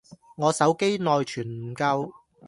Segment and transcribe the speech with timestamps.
[0.35, 2.11] 我手機內存唔夠